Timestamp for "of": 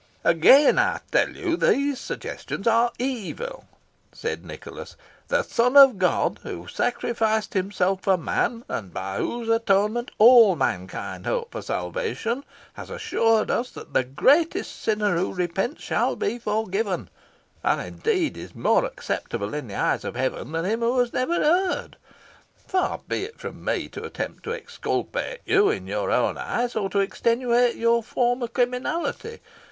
5.77-5.99, 20.03-20.15